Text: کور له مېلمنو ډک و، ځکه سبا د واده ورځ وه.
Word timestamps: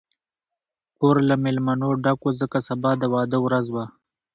کور 0.97 1.17
له 1.29 1.35
مېلمنو 1.43 1.89
ډک 2.03 2.19
و، 2.23 2.29
ځکه 2.41 2.57
سبا 2.67 2.91
د 3.01 3.03
واده 3.13 3.37
ورځ 3.45 3.65
وه. 3.73 3.85